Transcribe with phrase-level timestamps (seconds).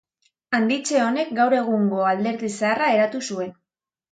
[0.59, 3.57] Handitze honek gaur egungo alderdi zaharra eratu zuen.